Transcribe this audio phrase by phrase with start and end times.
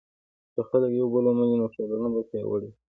[0.53, 2.77] که خلک یو بل ومني، نو ټولنه به پیاوړې شي.